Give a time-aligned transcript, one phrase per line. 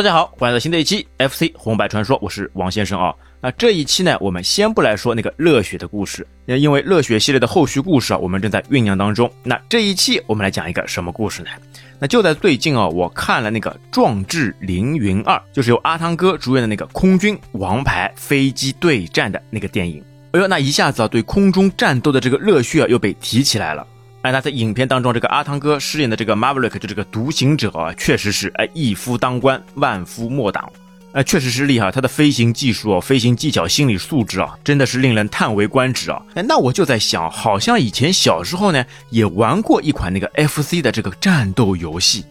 [0.00, 3.14] 大家好，欢迎来到新的一期 FC 红白传说，我是王先生啊。
[3.38, 9.30] 那这一期呢，我们先不来说那个热血的故事，那因为热血系列的后续故事啊，我们正在酝酿当中。
[9.42, 11.50] 那这一期我们来讲一个什么故事呢？
[11.98, 20.02] 那就在最近啊，我看了那个《壮志凌云二》，就是由阿汤哥主演的那个空军王牌飞机对战的那个电影。
[20.32, 23.86] 哎呦，那一下子啊，对空中战斗的这个热血啊，又被提起来了。
[24.22, 30.70] 哎，那在影片当中，这个阿汤哥饰演的这个 Maverick 就这个独行者啊，确实是哎一夫当关，万夫莫挡，
[31.12, 31.90] 哎，确实是厉害。
[31.90, 36.20] 他的飞行技术、飞行技巧、心理素质啊，真的是令人叹为观止啊。
[36.34, 42.22] 哎，那我就在想，好像以前小时候呢，也玩过一款那个 FC 的这个战斗游戏，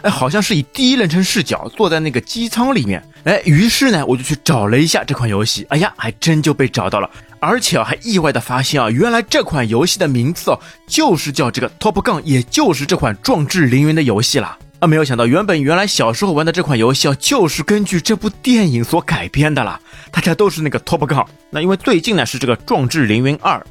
[0.00, 7.10] 哎，好像是以第一人称视角坐在那个机舱里面，哎，于是呢，我就去找了一下这款游戏，哎呀，还真就被找到了。
[7.44, 14.86] 而且啊还意外的发现啊，原来这款游戏的名字哦，就是叫这个 Top Gun，也就是这款壮志凌云的游戏啦啊！
[14.86, 19.80] 没有想到，原本原来小时候玩的这款游戏啊，就是根据这部电影所改编的啦。
[20.10, 21.26] 大家都是那个 Top Gun。
[21.50, 23.64] 那因为最近呢是这个壮志凌云二。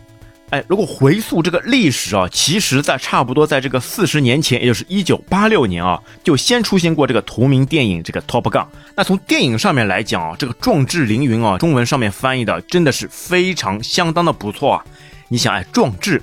[0.53, 8.61] 哎，如果回溯这个历史啊，其实，在差不多在这个四十年前，也就是一九八六年啊，就先出现过这个同名电影《这个 Top Gun》。
[8.95, 14.85] 那从电影上面来讲啊，这个“壮志凌云”啊，中文上面翻译的真的是非常相当的不错啊。
[15.27, 16.21] 你想，哎，壮志。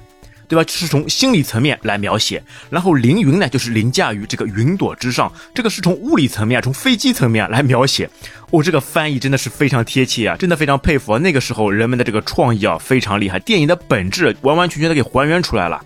[0.50, 0.64] 对吧？
[0.68, 8.10] 是从心理层面来描写，然后凌云呢，就是凌驾于这个云朵之上，这个是从物理层面，从飞机层面来描写。
[8.50, 11.18] 我这个翻译真的是非常贴切啊，真的非常佩服啊！
[11.20, 15.80] 那个时候人们的这个创意啊，非常厉害，电影的本质完完全全的给还原出来了。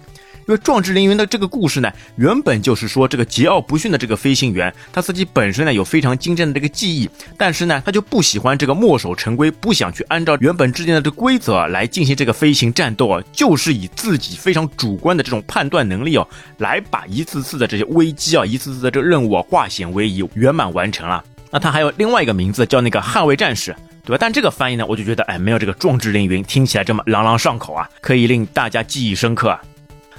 [0.47, 16.29] 因为壮志凌云的这个故事呢，原本就是说这个桀骜不驯的这个飞行员，他自己本身呢有非常精湛的这个技艺，但是呢他就不喜欢这个墨守成规，不想去按照原本制定的这个规则来进行这个飞行战斗啊，就是以自己非常主观的这种判断能力哦，
[16.59, 21.25] 来把一次次的这些危机啊，一次次的这个任务啊化险为夷，圆满完成了。
[21.51, 24.19] 那他还有另外一个名字叫那个捍卫战士，对吧？
[24.21, 29.63] 但这个翻译呢，我就觉得哎，没有这个壮志凌云听起来这么朗朗上口啊，可以令大家记忆深刻啊。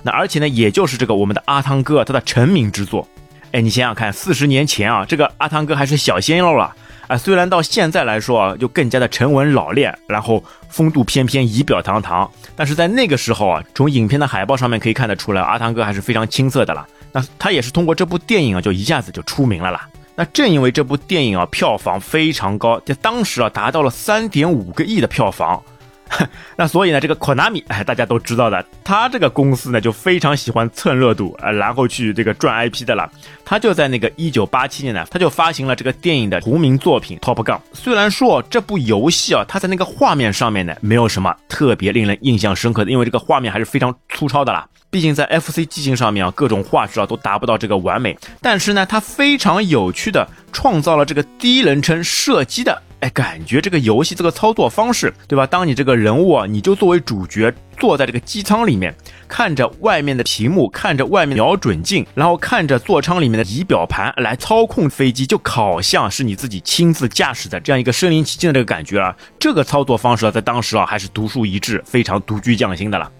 [0.06, 3.08] 那而且呢，也就是这个我们的阿汤哥他的成名之作，
[3.52, 6.72] 哎，你想想看，四十年前啊，这个阿汤哥还是小鲜肉了，
[7.08, 16.86] 啊，虽然到现在来说啊，就更加的沉稳老练，然后风度翩翩，仪表堂堂，但是在那个时候啊，从影片的海报上面可以看得出来，阿汤哥还是非常青涩的了。
[17.12, 19.90] 那他也是通过这部电影啊，就一下子就出名了啦。
[20.16, 25.60] 那正因为这部电影啊，票房非常高，在当时啊，达到了三点五个亿的票房。
[26.56, 33.10] 那所以呢，这个 Konami 哎，大家都知道的，他这个公司呢就非常喜欢蹭热度啊，然后去这个赚 IP 的了。
[33.44, 37.60] 他就在那个一九八七年呢，他就发行了这个电影的同名作品 Top Gun。
[37.74, 44.68] 虽然说这部游戏啊，它在那个画面上面呢没有什么特别令人印象深刻的，因为这个画面还是非常粗糙的啦。
[44.90, 48.18] 毕竟在 FC 机型上面啊，各种画质啊都达不到这个完美。
[48.42, 52.82] 但是呢，它非常有趣的创造了这个第一人称射击的。
[53.02, 55.46] 哎，感觉这个游戏这个操作方式，对吧？
[55.46, 58.96] 当你这个人物啊，你就作为主角坐在这个机舱里面，
[59.28, 69.16] 看着外面的屏幕，看着外面瞄准镜，然后看着座舱里面的仪表盘来操控飞机，就好像是你自己亲自驾驶的这样一个身临其境的这个感觉啊。
[69.38, 73.12] 这个操作方式啊，在当时啊还是独树一帜，非常独具匠心的了。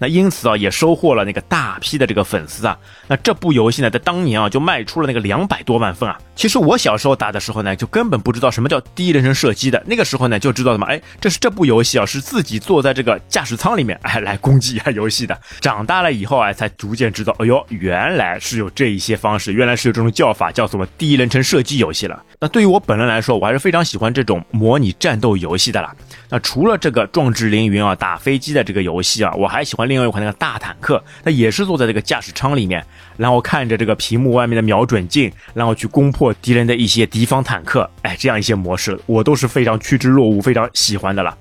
[0.00, 2.78] 那因此啊，也收获了那个大批的这个粉丝啊。
[3.08, 6.18] 那这部游戏呢，在当年啊，就卖出了那个两百多万份啊。
[6.38, 9.82] 其实我小时候打的时候呢，就根本不知道什么叫第一人称射击的。
[9.86, 15.36] 那个时候呢，就知道什么，哎，这是这部游戏啊，是自己坐在这个驾驶舱里面， 哎，来攻击一下游戏的。
[15.60, 22.22] 长大了以后啊，才逐渐知道，哎呦，原来是有这一些方式，原来是有这种叫法，叫什么第一人称射击游戏了。
[22.38, 25.92] 那对于我本人来说，我还是非常喜欢这种模拟战斗游戏的啦。
[26.28, 41.36] 那除了这个壮志凌云啊，打飞机的这个游戏啊，我还喜欢另外一款那个大坦克，它也是坐在这个驾驶舱里面，然后看着这个屏幕外面的瞄准镜，然后去攻破敌人的一些敌方坦克，哎，这样一些模式我都是非常趋之若鹜、非常喜欢的了。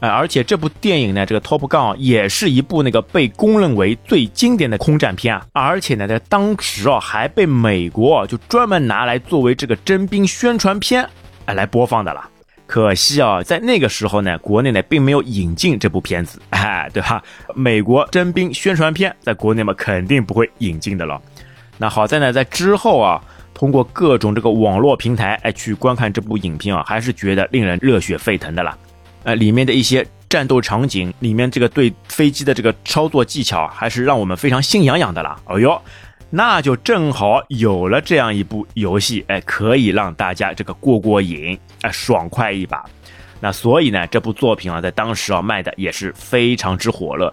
[0.00, 11.06] 哎，而且这部电影呢，这个 Top Gun 也是一部那个被公认为最经典的空战片啊，而且呢，在当时啊，还被美国就专门拿来作为这个征兵宣传片
[11.44, 12.26] 哎来播放的了。
[12.66, 17.22] 可惜啊，在那个时候呢，国内呢并没有引进这部片子， 哎，对吧？
[17.54, 21.20] 美国征兵宣传片在国内嘛，肯定不会引进的了。
[21.76, 23.20] 那好在呢，在之后啊，
[23.60, 28.74] 通过各种这个网络平台哎去观看这部影片啊，还是觉得令人热血沸腾的了。
[29.22, 35.38] 呃，里面的一些战斗场景，里面这个对飞机的这个操作技巧，还是让我们非常心痒痒的啦。
[35.44, 35.78] 哎呦！
[36.30, 42.82] 那就正好有了这样一部游戏，哎，可以让大家这个过过瘾，哎，爽快一把。
[43.40, 47.30] 那所以呢，这部作品啊，在当时啊卖的也是非常之火热。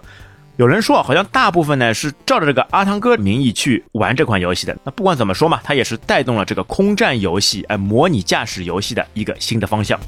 [0.58, 4.76] 有人说啊，好像大部分呢是照着这个阿汤哥名义去玩这款游戏的。
[4.82, 10.00] 那不管怎么说嘛，它也是带动了这个空战游戏，哎，模拟驾驶游戏的一个新的方向。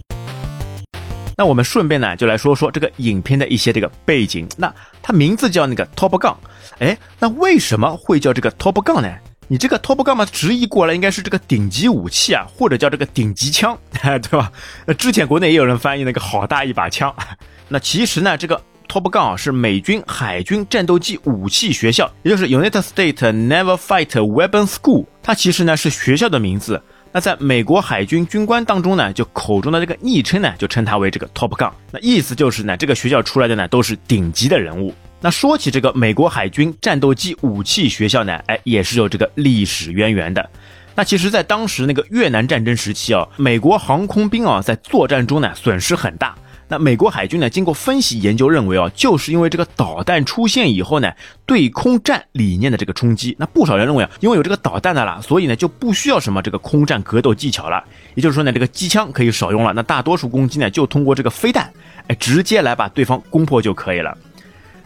[1.36, 4.44] 那我们顺便呢，就来说说这个影片的一些这个背景。
[4.56, 6.34] 那它名字叫那个 Top Gun，
[6.80, 9.14] 哎，那为什么会叫这个 Top Gun 呢？
[9.46, 14.50] 你这个 Top Gun 嘛，直译过来应该是这个顶级武器啊，或者叫这个顶级枪， 对吧？
[14.84, 17.14] 那之前国内也有人翻译那个好大一把枪。
[17.68, 18.60] 那其实呢，这个。
[18.90, 25.06] Top Gun，是美军海军战斗机武器学校，也就是 United States Naval Fight Weapons School。
[25.22, 26.82] 它其实呢是学校的名字。
[27.12, 31.70] 那在美国海军军官当中呢，就口中的这个昵称呢，就称它为这个 Top Gun。
[31.92, 34.92] 那意思就是呢，这个学校出来的呢都是顶级的人物。
[35.20, 40.50] 那说起这个美国海军战斗机武器学校呢，哎，也是有这个历史渊源的。
[40.96, 46.34] 那其实，在当时那个越南战争时期啊，美国航空兵啊在作战中呢损失很大。
[46.70, 47.50] 那美国海军呢？
[47.50, 51.12] 经过分析研究，认为啊，就是因为这个导弹出现以后呢，
[51.44, 53.34] 对空战理念的这个冲击。
[53.40, 57.82] 那不少人认为啊，因为有这个导弹的了，所以呢就不需要什么这个空战格斗技巧了。
[58.14, 59.72] 也就是说呢，这个机枪可以少用了。
[59.72, 61.68] 那大多数攻击呢，就通过这个飞弹，
[62.06, 64.16] 哎，直接来把对方攻破就可以了。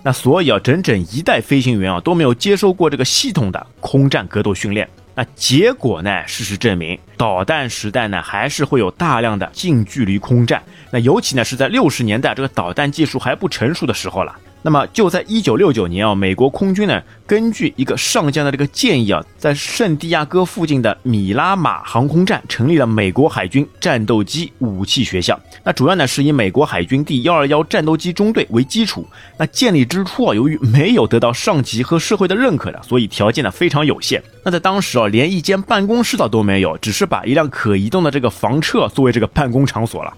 [0.03, 4.89] 那所以啊，整整一代飞行员啊都没有接受过这个系统的空战格斗训练。
[5.17, 6.27] 那结果呢？
[6.27, 10.63] 事实证明，导弹时代呢，还是会有大量的近距离空战。
[10.91, 14.35] 那尤其呢，是在六十年代这个导弹技术还不成熟的时候了。
[14.67, 25.39] 那么就在一九六九年啊，美国空军呢，根据一个上将的这个建议啊，在圣地亚哥附近的米拉马航空站成立了美国海军战斗机武器学校。
[25.63, 29.07] 那主要呢是以美国海军第幺二幺战斗机中队为基础。
[29.37, 34.23] 那建立之初啊，由于没有得到上级和社会的认可的，所以条件呢非常有限。
[34.43, 40.15] 那在当时啊，连一间办公室倒都没有，只是把一辆可移动的这个房车作为这个办公场所了。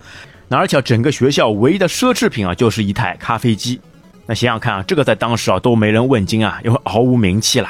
[0.46, 3.81] 那而且整个学校唯一的奢侈品啊，就是一台咖啡机。
[4.26, 7.69] 那想想看啊，这个在当时啊都没人问津啊，因为毫无名气了。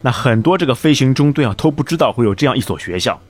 [0.00, 3.20] 那很多这个飞行中队啊都不知道会有这样一所学校。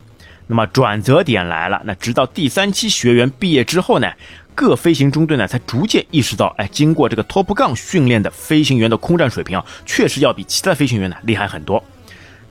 [0.46, 4.12] 那么转折点来了，那直到第三期学员毕业之后呢，
[4.54, 11.82] 各飞行中队呢才逐渐意识到，哎，经过这个 Top 杠训练的飞行员的空战水平啊，确实要比其他飞行员呢厉害很多。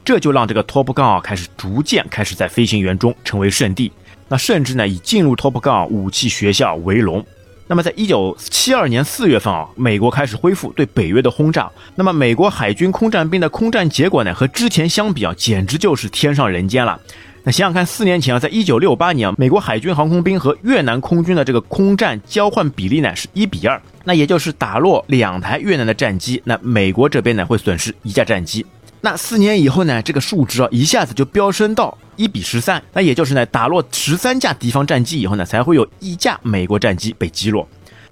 [0.03, 3.91] 这就让这个 Top 杠啊开始逐渐开始在飞行员中成为圣地。
[4.27, 7.23] 那甚至呢以进入 Top 杠武器学校为荣。
[7.65, 11.71] 那么，在一九七二年四月份啊，美国开始恢复对北约的轰炸。
[11.95, 16.99] 那么，美国海军空战兵的空战结果呢，和之前相比啊，简直就是天上人间了。
[17.45, 23.81] 那想想看，四年前啊，在一九六八年啊，美国海军航空兵和越南空军的这个空战交换比例呢，是一比二。
[24.03, 28.65] 那也就是打落两台越南的战机，那美国这边呢会损失一架战机。
[29.05, 32.81] 那四年以后呢，这个数值啊一下子就飙升到一比十三。
[32.93, 37.67] 那也就是呢，打落十三架敌方战机以后呢，才会有一架美国战机被击落。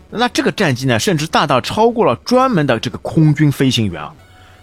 [0.09, 4.13] 那这个战机呢，甚至大到超过了专门的这个空军飞行员啊。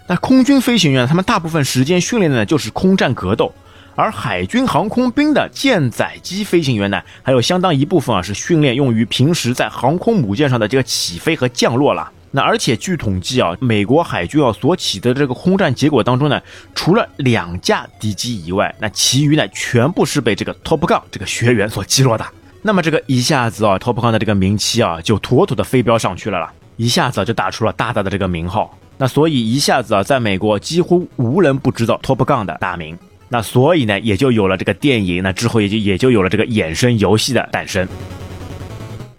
[0.07, 3.51] 那空军飞行员他们大部分时间训练的呢就是空战格斗，
[3.95, 12.13] 而海军航空兵的舰载机飞行员呢，还有相当一部分啊是训练用于平时在航空母舰上的这个起飞和降落了。
[12.31, 16.41] 那而且据统计啊，美国海军啊所取得这个空战结果当中呢，
[16.75, 22.27] 除了两架敌机以外，那其余呢全部是被这个 Top Gun 这个学员所击落的。
[22.61, 28.77] 那么这个一下子啊，Top Gun 的这个名气啊就妥妥的飞飙上去了啦，一下子就打出了大大的这个名号。
[28.99, 32.99] 那所以一下子啊，在美国几乎无人不知道 Top Gun 的大名。
[33.31, 37.87] 那所以呢，也就有了这个电影，那之后也就也就有了这个衍生游戏的诞生。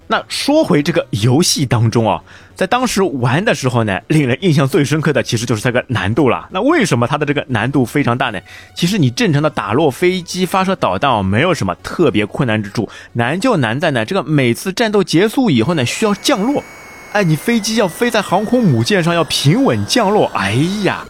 [0.07, 2.19] 那说回这个游戏当中啊，
[2.59, 6.49] 在当时玩的时候呢，令人印象最深刻的其实就是这个难度了。
[6.51, 8.39] 那为什么它的这个难度非常大呢？
[8.75, 16.61] 其实你正常的打落飞机、发射导弹啊，没有什么特别困难之处，难就难在呢，这个每次战斗结束以后呢，需要降落。
[17.13, 20.29] 哎，你飞机要飞在航空母舰上，要平稳降落。
[20.33, 20.51] 哎
[20.83, 21.05] 呀，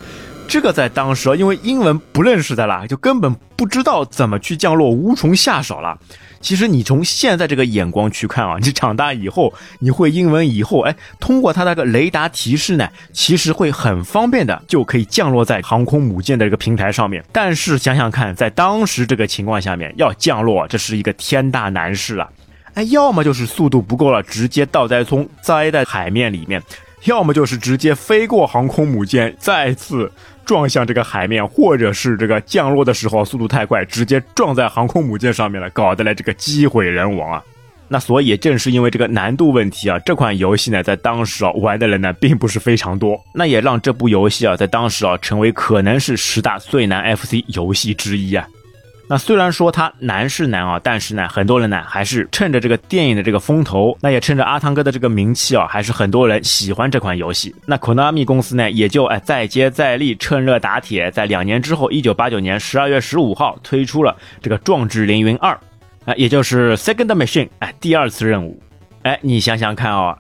[0.47, 5.97] 这个在当时啊，因为英文不认识的啦，就根本不知道怎么去降落，无从下手了。
[6.41, 17.23] 其实你从现在这个眼光去看啊， 你长大以后你会英文以后，哎，通过它那个雷达提示呢，其实会很方便的就可以降落在航空母舰的这个平台上面。
[17.31, 22.29] 但是想想看，在当时这个情况下面要降落，这是一个天大难事啊！
[22.75, 26.61] 哎，要么就是速度不够了，直接倒栽葱栽在海面里面；
[27.05, 30.11] 要么就是直接飞过航空母舰，再次。
[30.45, 37.43] 撞向这个海面，或者是这个降落的时候速度太快，直接撞在航空母舰上面了，搞得来这个机毁人亡啊！
[37.87, 48.47] 那所以正是因为这个难度问题啊，这款游戏呢，在当时啊玩的人呢并不是非常多，那也让这部游戏啊在当时啊成为可能是十大最难 FC 游戏之一啊。
[49.11, 57.55] 那虽然说它难是难啊，但是呢，很多人呢还是趁着这个电影的这个风头，那也趁着阿汤哥的这个名气啊，还是很多人喜欢这款游戏。
[57.65, 65.53] 那 Konami 公司呢，也就哎再接再厉，趁热打铁，在两年之后，一九八九年十二月十五号推出了这个《壮志凌云二》，
[66.11, 68.61] 啊，也就是 Second Mission，哎，第二次任务。
[69.01, 70.15] 哎，你想想看啊，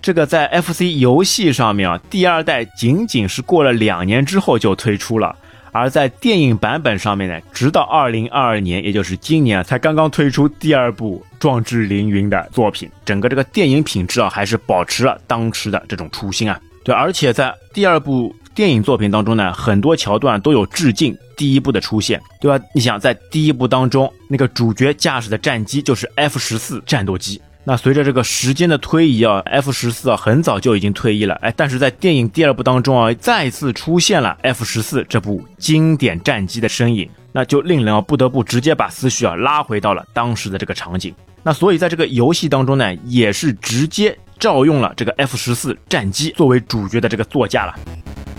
[0.00, 5.36] 这个在 FC 游戏上面啊，第二代仅仅是过了两年之后就推出了。
[5.72, 16.60] 而在电影版本上面呢，直到二零二二年，也就是今年才刚刚推出第二部《壮志凌云》的作品，整个这个电影品质啊，还是保持了当时的这种初心啊。
[16.84, 22.62] 对，而且在第二部电影作品当中呢，很多桥段都有致敬第一部的出现，对吧？
[22.74, 27.40] 你想在第一部当中，那个主角驾驶的战机就是 F 十四战斗机。
[27.64, 41.14] 那随着这个时间的推移啊，F 十四啊很早就已经退役了，哎，但是在电影第二部当中啊，再次出现了 F 十四这部经典战机的身影，那就令人啊不得不直接把思绪啊拉回到了当时的这个场景。
[41.44, 47.74] 那所以在这个游戏当中呢，也是直接照用了这个 F 十四战机作为主角的这个座驾了。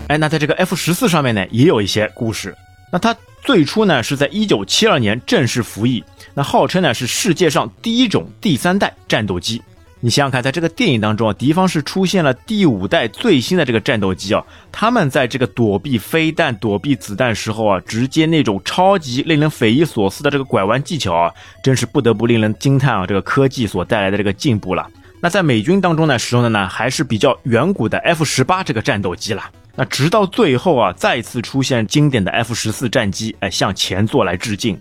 [0.08, 2.54] 哎，那在这个 F 十四上面呢，也有一些故事。
[2.94, 6.04] 那它最初呢是在一九七二年正式服役。
[6.32, 9.60] 那号称呢是世界上第一种第三代战斗机。
[9.98, 21.32] 你想想看，在这个电影当中啊，敌方是出现了第五代最新的这个战斗机啊，他们在这个躲避飞弹、躲避子弹时候啊，直接那种超级令人匪夷所思的这个拐弯技巧啊，
[21.64, 23.04] 真是不得不令人惊叹啊！
[23.04, 24.88] 这个科技所带来的这个进步了。
[25.20, 29.42] 那在美军当中呢，使用的呢还是比较远古的 F 十八这个战斗机了。
[29.76, 34.80] 那直到最后啊，再次出现经典的 F 十四战机，哎，向前座来致敬。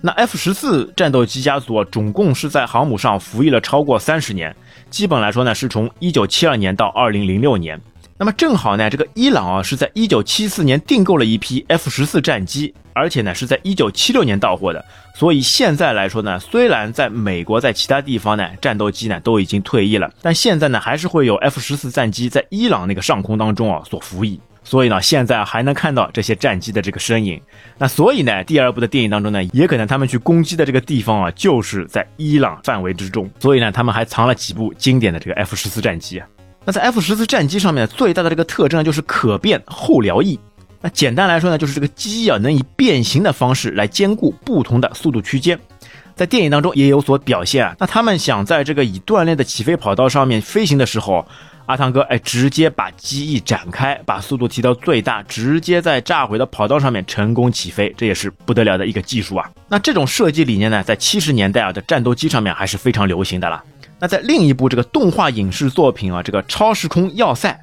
[0.00, 4.54] 那 F 十四战斗机家族啊总共是在航母上服役了超过三十年，
[4.90, 7.80] 基本来说呢，是从一九七二年到二零零六年。
[8.16, 14.84] 那么正好呢，这个伊朗啊是在一九七四年订购了一批 F 十四战机，而且呢是在一九七六年到货的。
[15.18, 24.40] 所以现在来说呢，虽然在美国在其他地方呢战斗机呢都已经退役了，但现在呢还是会有 F 十四战机在伊朗那个上空当中啊所服役。
[24.62, 27.42] 所以呢，现在还能看到这些战机的这个身影。
[27.78, 33.28] 那所以呢，第二部的电影当中呢，也可能他们去攻击的这个地方啊，就是在伊朗范围之中。
[33.40, 36.28] 所以呢，他们还藏了几部经典的这个 F 十四战机啊。
[36.64, 40.38] 那在 F 十四战机上面最大的这个特征就是可变后撩翼。
[40.80, 45.58] 那简单来说呢，就是这个机翼啊能以变形的方式来兼顾不同的速度区间。
[46.14, 47.76] 在电影当中也有所表现啊。
[47.78, 51.26] 那他们想在这个已锻炼的起飞跑道上面飞行的时候。
[51.66, 59.50] 阿汤哥，哎，直接把机翼展开，把速度提到最大，直接在炸毁的跑道上面成功起飞，这也是不得了的一个技术啊。
[59.68, 63.62] 那这种设计理念呢，在七十年代啊的战斗机上面还是非常流行的了。
[63.98, 67.54] 那在另一部这个动画影视作品啊，这个超时空要塞，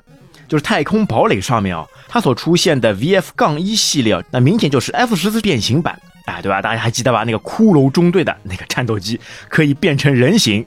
[0.47, 6.61] 就是太空堡垒上面啊，它所出现的 VF 杠一系列，那明显就是 F 十四变形版，哎，对吧？
[6.61, 7.23] 大家还记得吧？
[7.23, 10.65] 那个骷髅中队的那个战斗机可以变成人形。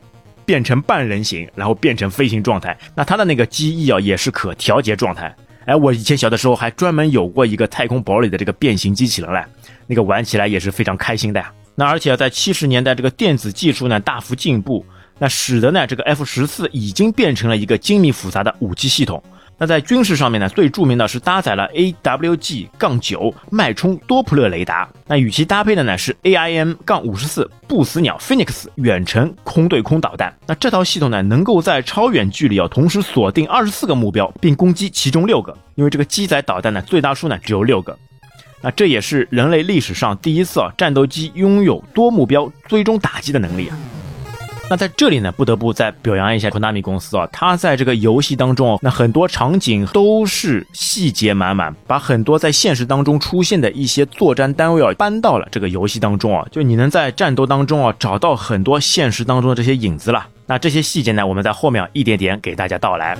[0.48, 2.74] 变成半人形，然后变成飞行状态。
[2.94, 5.36] 那它的那个机翼啊，也是可调节状态。
[5.66, 9.44] 哎，我以前小的时候还专门有过一个太空堡垒的这个变形机器人嘞，
[9.86, 11.52] 那个玩起来也是非常开心的呀。
[11.74, 14.82] 那而且在七十年代，这个电子技术呢大幅进步，
[15.18, 19.22] 那使得呢这个 F 十四已经变成了一个精密复杂的武器系统。
[19.60, 24.88] 那在军事上面呢，最著名的是搭载了 AWG- 杠九脉冲多普勒雷达。
[25.08, 30.32] 那与其搭配的呢是 AIM- 杠五十四不死鸟 Phoenix 远程空对空导弹。
[30.46, 35.56] 那这套系统呢，能够在超远距离啊同时锁定二十四个目标，并攻击其中六个。
[35.74, 37.98] 因为这个机载导弹呢，最大数呢只有六个。
[38.60, 43.76] 那这也是人类历史上第一次啊，战斗机拥有多目标追踪打击的能力啊。
[44.70, 60.26] 那在这里呢，不得不再表扬一下 Konami 公司啊，它在这个游戏当中，那很多场景都是细节满满，把很多在现实当中出现的一些作战单位啊搬到了这个游戏当中啊，就你能在战斗当中啊找到很多现实当中的这些影子了。
[60.44, 63.16] 那这些细节呢，我们在后面一点点给大家道来。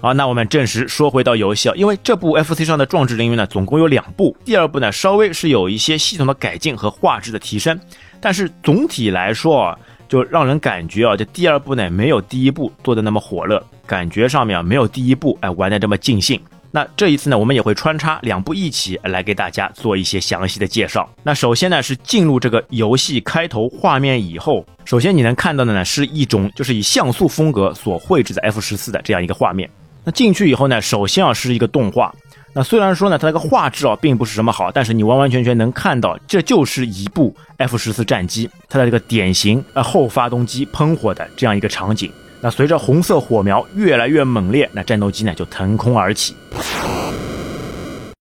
[0.00, 7.78] 好，那我们正式说回到游戏啊，因为这部 FC 上的《壮志凌云》呢，总共有两部，第二部呢稍微是有一些系统的改进和画质的提升，
[8.20, 9.76] 但是总体来说啊。
[10.12, 16.38] 就让人感觉啊，这第二部呢没有第一部做的那么火热，感觉上面啊没有第一部哎玩的这么尽兴。
[16.70, 21.08] 那这一次呢，我们也会穿插两部一起来给大家做一些详细的介绍。
[21.22, 29.66] 那首先呢是进入这个游戏开头画面以后，首先你能看到的呢是一种就是以像素风格所绘制的 F 十四的这样一个画面。
[30.04, 32.14] 那进去以后呢，首先啊是一个动画。
[32.54, 42.12] 那虽然说呢，它那个画质啊并不是什么好，但是你完完全全能看到，这就是一部 F 十四战机，它的这个典型呃后发动机喷火的这样一个场景。
[42.42, 46.36] 那随着红色火苗越来越猛烈，那战斗机呢就腾空而起。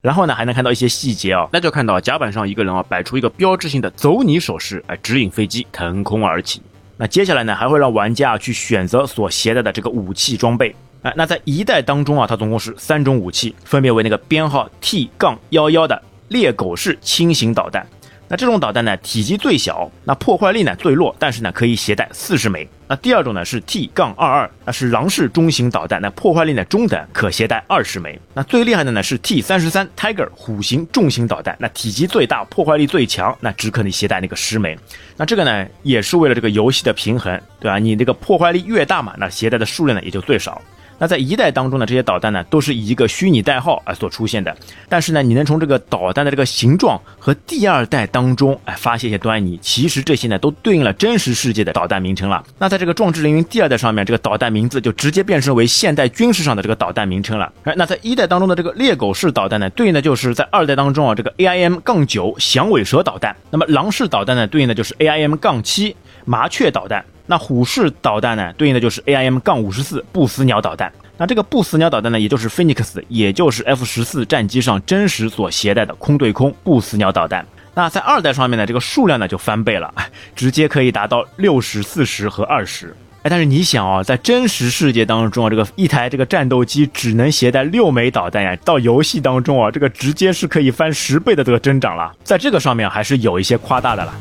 [0.02, 6.62] 然后呢，还能看到一些细节啊，那就看到甲板上一个人啊，摆出一个标志性的走你手势，哎，指引飞机腾空而起。
[6.96, 10.74] 那接下来呢，还会让玩家去选择所携带的这个武器装备。
[11.02, 17.86] 哎，那在一代当中啊，它总共是三种武器，分别为那个编号 T 杠幺幺的猎狗式轻型导弹。
[18.28, 22.66] 那这种导弹呢，体积最小，那破坏力呢最弱，但是呢可以携带四十枚。
[22.88, 28.18] 那第二种呢是 T 杠二二，那是狼式中型导弹，那破坏力呢中等，可携带二十枚。
[28.34, 34.78] 那最厉害的呢是 T 三十三 Tiger 虎型重型导弹，那体积最大，破坏力最强，那只可能携带那个十枚。
[35.18, 37.80] 那这个呢也是为了这个游戏的平衡，对吧？
[37.80, 40.62] 你这个破坏力越大嘛，那携带的数量呢也就最少。
[41.02, 44.56] 那在一代当中呢，这些导弹呢都是以一个虚拟代号啊所出现的，
[44.88, 52.44] 但是呢，你能从这个导弹的这个形状和第二代当中哎发现一些端倪，其实这些呢都对应了真实世界的导弹名称了。
[52.60, 57.52] 那在这个壮志凌云第二代上面，这个导弹名字就直接变身为现代军事上的这个导弹名称了。
[57.64, 63.36] 哎，那在一代当中的这个猎狗式导弹呢，对应的就是在二代当中啊这个 AIM 杠九响尾蛇导弹。
[63.50, 67.04] 那么狼式导弹呢，对应的就是 AIM 杠七麻雀导弹。
[67.26, 70.92] 那虎式导弹呢，对应的就是 AIM 杠五十四不死鸟导弹。
[71.18, 77.46] 那这个不死鸟导弹呢，也就是 Phoenix，也就是 F 十四战机上真实所携带的空对空不死鸟导弹。
[77.74, 79.94] 那在二代上面呢，这个数量呢就翻倍了，
[80.36, 82.94] 直接可以达到六十四十和二十。
[83.24, 92.12] 哎，但是你想啊，在真实世界当中啊，这个一台这个战斗机只能携带六枚导弹呀，到游戏当中啊，这个直接是可以翻十倍的这个增长了。
[92.24, 94.14] 在这个上面还是有一些夸大的了。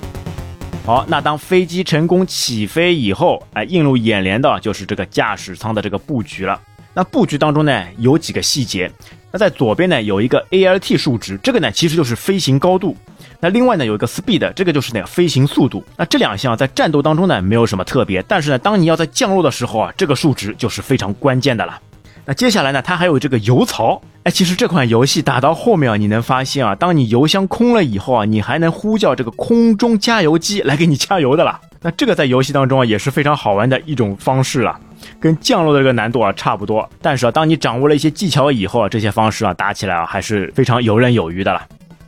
[0.86, 6.60] 好，那当飞机成功起飞以后，哎，映入眼帘的就是这个驾驶舱的这个布局了。
[6.94, 8.90] 那布局当中呢，有几个细节。
[9.30, 12.96] 那在左边呢，有一个 ALT 数值，这个呢其实就是飞行高度。
[13.38, 15.84] 那另外呢，有一个 Speed，这个就是那个飞行速度。
[15.96, 21.80] 那这两项在战斗当中呢，没有什么特别，但是呢，当你要在降落的时候啊，这个数值就是非常关键的了。
[22.24, 24.02] 那接下来呢，它还有这个油槽。
[24.22, 31.58] 哎，其实这款游戏打到后面啊，你能发现啊，当你油箱空了以后啊，你还能呼叫这个空中加油机来给你加油的了。
[31.80, 34.78] 那这个在游戏当中啊，也是非常好玩的一种方式了，
[35.18, 36.86] 跟降落的这个难度啊差不多。
[37.00, 41.62] 但是啊，当你掌握了一些技巧以后啊，这些方式啊打起来啊还是非常游刃有余的了。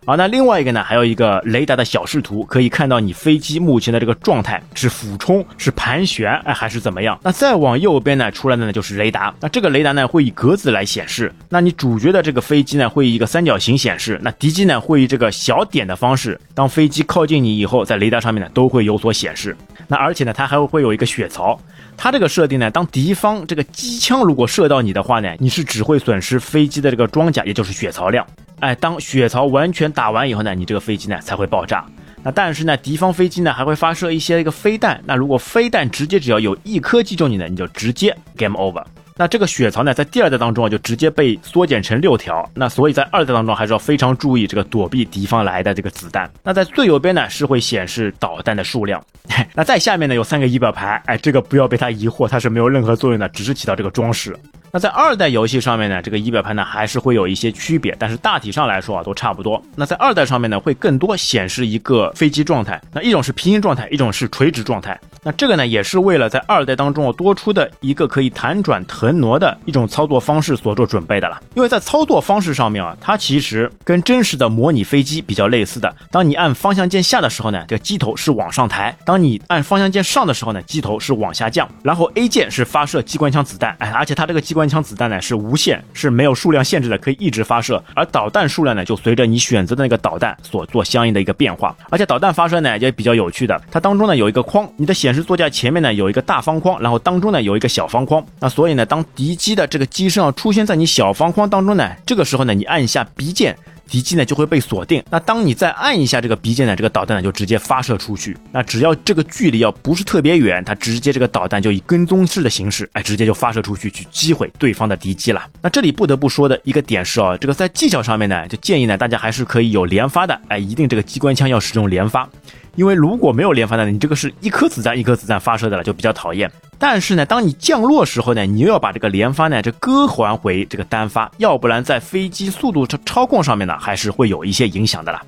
[0.05, 7.17] 好，那另外一个呢，还有一个雷达的小视图，可以看到你飞机目前的这个状态是俯冲、是盘旋，哎，还是怎么样？
[7.23, 9.33] 那再往右边呢，出来的呢就是雷达。
[9.38, 11.33] 那这个雷达呢会以格子来显示。
[11.49, 14.19] 那你主角的这个飞机呢会以一个三角形显示。
[14.25, 16.41] 那敌机呢会以这个小点的方式。
[16.53, 19.57] 当飞机靠近你以后，在雷达上面呢都会有所显示。
[19.87, 21.57] 那而且呢，它还会会有一个血槽。
[21.97, 28.27] 它这个设定呢，当敌方这个机枪如果射到你的话呢，你是只会损失飞机的这个装甲，也就是血槽量。
[28.62, 31.85] 哎，当血槽完全打完以后呢，你这个飞机呢才会爆炸。
[32.22, 35.03] 那但是呢，敌方飞机呢还会发射一些一个飞弹。
[35.05, 38.85] 那如果飞弹直接只要有一颗击中你呢，你就直接 game over。
[39.16, 42.48] 那这个血槽呢，在第二代当中啊，就直接被缩减成六条。
[42.55, 46.31] 那所以在二代当中还是要非常注意这个躲避敌方来的这个子弹。
[46.44, 49.05] 那在最右边呢，是会显示导弹的数量。
[49.57, 51.03] 那在下面呢，有三个仪表盘。
[51.07, 54.37] 哎，这个不要被它疑惑，它是没有任何作用的，只是起到这个装饰。
[54.74, 59.62] 那在二代游戏上面呢，这个仪表盘呢还是会有一些区别，但是大体上来说啊都差不多。
[59.76, 64.98] 那在二代上面呢，会更多显示一个飞机状态，那一种是平行状态，一种是垂直状态。
[65.24, 71.40] 那这个呢，也是为了在二代当中啊多出的一个可以弹转腾挪的一种操作方式所做准备的了。
[71.54, 75.94] 因为在操作方式上面啊，它其实跟真实的模拟飞机比较类似的。
[76.11, 81.68] 当你按方向键下的时候呢，这个机头是往上抬；当你按方向键上的时候呢，机头是往下降。
[81.82, 87.82] 然后 A 键是发射机关枪子弹，哎，而且它这个机关机关枪子弹呢是无限，是没有数量限制的，可以一直发射。
[87.94, 91.74] 而导弹数量呢，就随着你选择的那个导弹所做相应的一个变化。
[91.90, 98.25] 而且导弹发射呢也比较有趣的，它当中呢有一个框，你的显示座架前面呢有一个大方框，然后当中呢有一个小方框。
[98.40, 103.57] 那所以呢，当敌机的这个机身啊出现在你小方框当中呢，这个时候呢，你按一下 B 键。
[103.90, 108.35] 敌机呢就会被锁定，那当你再按一下这个 B 键呢，这个导弹呢就直接发射出去。
[108.51, 115.44] 那只要这个距离要不是特别远，它直接这个导弹就以跟踪式的形式，哎，直接就发射出去去击毁对方的敌机了。
[115.61, 122.27] 那这里不得不说的一个点是哦，这个在技巧上面呢，就建议呢大家还是可以有连发的，哎，一定这个机关枪要使用连发。
[122.76, 126.50] 因为如果没有连发弹，你这个是一颗子弹一颗子弹发射的了，就比较讨厌。
[126.78, 135.22] 但是呢，当你降落时候呢，你又要把这个连发呢这割还回这个单发，要不然在飞机速度操操控上面呢，还是会有一些影响的啦。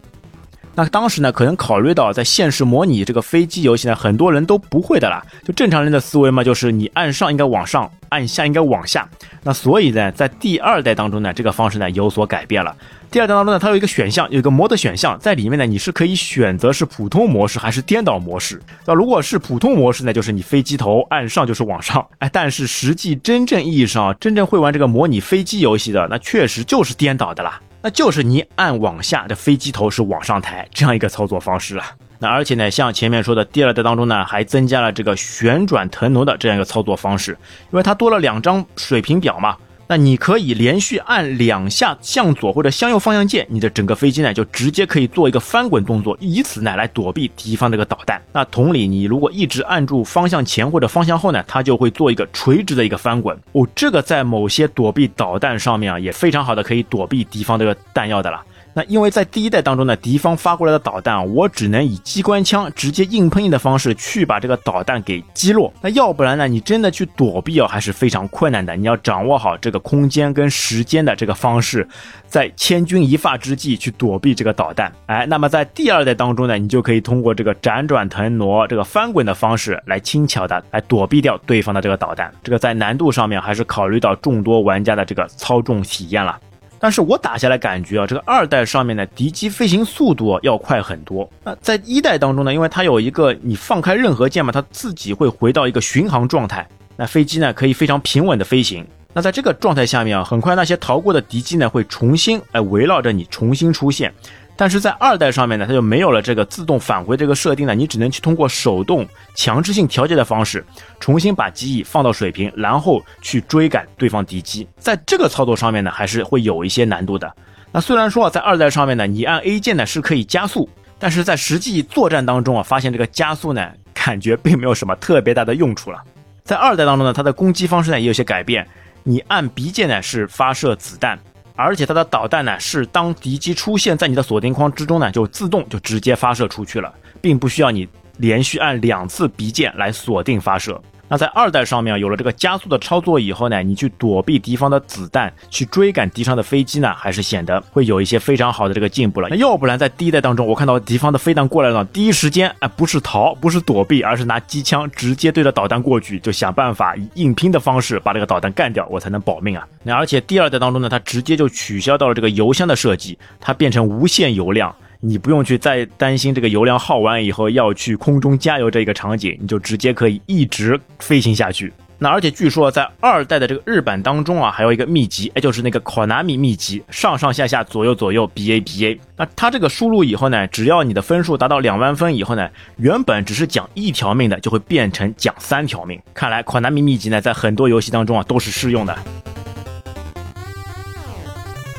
[0.76, 5.24] 那当时呢，可能考虑到在现实模拟这个飞机游戏呢，很多人都不会的啦。
[5.44, 9.08] 就正常人的思维嘛，就是你按上应该往上，按下应该往下。
[9.44, 12.74] 那所以呢，在第二代当中呢，这个方式呢有所改变了。
[13.08, 18.60] 第二代当中呢，它有一个选项，有一个模的选项，在里面呢，你是可以选择是普通模式还是颠倒模式。
[18.84, 27.60] 那如果是普通模式呢，就是你飞机头按上就是往上，哎，但是实际真正意义上真正会玩这个模拟飞机游戏的，那确实就是颠倒的啦。
[27.84, 31.84] 那就是你按往下，的飞机头是往上抬这样一个操作方式了。
[32.18, 37.32] 那而且呢，像前面说的第二代当中呢，还增加了这个旋转腾挪的这样一个操作方式，
[37.70, 39.54] 因为它多了两张水平表嘛。
[39.86, 48.20] 那你可以连续按两下向左或者向右方向键，你的整个飞机呢就直接可以做一个翻滚动作，以此呢来躲避敌方这个导弹。
[48.32, 53.38] 那同理，你如果一直按住方向前或者方向后呢，它就会做一个垂直的一个翻滚。
[53.52, 58.42] 哦，这个在某些躲避导弹上面啊也非常好的可以躲避敌方这个弹药的了。
[58.74, 65.72] 那因为在第一代当中呢，敌方发过来的导弹，我只能以机关枪直接硬碰硬的方式去把这个导弹给击落。
[65.80, 68.74] 那要不然呢，你真的去躲避啊，还是非常困难的。
[68.74, 71.86] 你要掌握好这个空间跟时间的这个方式，
[72.26, 74.92] 在千钧一发之际去躲避这个导弹。
[75.06, 82.32] 哎，那么在第二代当中呢，你就可以通过这个辗转腾挪、这个翻滚的方式来轻巧的来躲避掉对方的这个导弹。
[82.42, 86.36] 这个在难度上面还是考虑到众多玩家的这个操纵体验了。
[86.84, 91.26] 但是我打下来感觉啊，这个二代上面的，敌机飞行速度要快很多。
[91.42, 98.86] 那在一代当中呢，因为它有一个你放开任何键嘛，它自己会回到一个巡航状态，那飞机呢可以非常平稳的飞行。
[99.14, 104.12] 那在这个状态下面啊，很快那些逃过的敌机呢会重新哎围绕着你重新出现。
[104.56, 110.64] 但是在二代上面呢，它就没有了这个自动返回这个设定了，你只能去通过手动强制性调节的方式，
[111.00, 114.66] 重新把机翼放到水平，然后去追赶对方敌机。
[114.78, 117.32] 在这个操作上面呢，还是会有一些难度的。
[117.72, 126.00] 那虽然说啊，在二代上面呢，你按 A 键呢是可以加速，但是在实际作战当中啊，发现这个加速呢，感觉并没有什么特别大的用处了。
[126.44, 128.64] 在二代当中呢，它的攻击方式呢也有些改变，
[129.02, 131.18] 你按 B 键呢是发射子弹。
[131.56, 140.80] 而且它的导弹呢，是当敌机出现在你的锁定框之中呢，就自动就直接发射出去了，并不需要你连续按两次 B 键来锁定发射。
[141.08, 149.28] 那在二代上面有了这个加速的操作以后呢，你去躲避敌方的子弹，去追赶敌方的飞机呢，还是显得会有一些非常好的这个进步了。
[149.28, 159.66] 那要不然在第一代当中，我看到敌方的飞弹过来了，第一时间哎不是逃，不是躲避，而是拿机枪直接对着导弹过去，就想办法以硬拼的方式把这个导弹干掉，我才能保命啊。
[159.82, 164.74] 那而且第二代当中呢，它直接就取消到了这个油箱的设计，它变成无限油量。
[165.06, 171.70] 你不用去再担心这个油量耗完以后要去空中加油这个场景，你就直接可以一直飞行下去。
[171.98, 178.98] 那而且据说在二代的这个日版当中啊，还有一个秘籍，哎，就是那个考纳米秘籍，上上下下左右左右 B A B A。
[179.14, 186.00] 那它这个输入以后呢，只要你的分数达到两万分以后呢，原本只是讲一条命的，就会变成讲三条命。
[186.14, 188.96] 看来考纳米秘籍呢，在很多游戏当中啊都是适用的。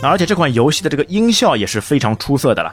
[0.02, 2.72] 那而且这款游戏的这个音效也是非常出色的了。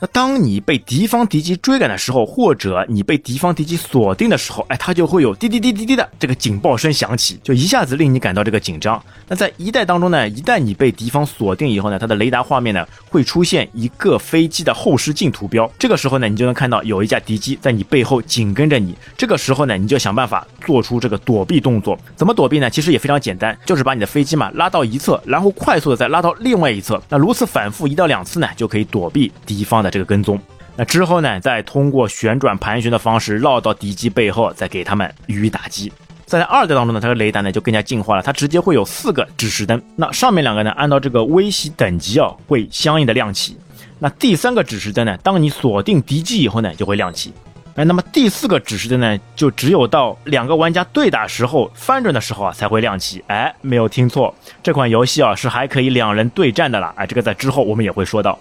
[0.00, 9.02] 那当你被敌方敌机追赶的时候，或者你被敌方敌机锁定的时候，哎，它就会有滴滴滴滴滴的这个警报声响起，就一下子令你感到这个紧张。
[9.28, 18.96] 那在一代当中呢，一旦你被敌方锁定以后呢，它的雷达画面呢会出现一个飞机的后视镜图标，这个时候呢，你就能看到有一架敌机在你背后紧跟着你。
[19.18, 21.98] 这个时候呢，你就想办法做出这个躲避动作。
[22.16, 22.70] 怎么躲避呢？
[22.70, 26.98] 其实也非常简单，就是把你的飞机嘛拉到一侧，然后快速的再拉到另外一侧。
[27.10, 29.89] 那如此反复一到两次呢，就可以躲避敌方的。
[29.90, 30.40] 这个跟踪，
[30.76, 35.92] 那之后呢，再通过旋转盘旋的方式绕到敌机背后，再给他们予以打击。
[36.24, 43.56] 在二代当中呢，它的雷达呢就更加进化了，它直接会有四个指示灯，那上面两个呢，按照这个威胁等级啊，会相应的亮起。
[43.98, 47.32] 那第三个指示灯呢，当你锁定敌机以后呢，就会亮起。
[47.74, 53.22] 哎，那么第四个指示灯呢，就只有到两个玩家对打时候翻转的时候啊，才会亮起。
[53.26, 56.92] 哎，没有听错，这款游戏啊是还可以两人对战的啦。
[56.96, 58.38] 哎，这个在之后我们也会说到。